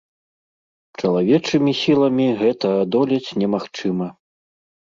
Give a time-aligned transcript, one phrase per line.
[1.01, 4.13] Чалавечымі сіламі гэта адолець немагчыма.